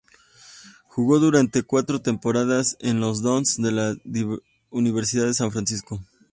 [0.87, 3.95] Jugó durante cuatro temporadas con los "Dons" de la
[4.71, 6.01] Universidad de San Francisco.